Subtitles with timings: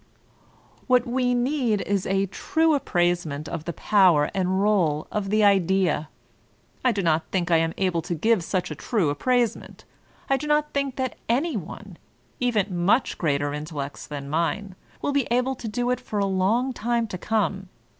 [0.87, 6.09] What we need is a true appraisement of the power and role of the Idea.
[6.83, 9.85] I do not think I am able to give such a true appraisement;
[10.27, 11.99] I do not think that any one
[12.39, 16.73] even mnch greater intellects than mine— will be able to do it for a long
[16.73, 17.69] time to come.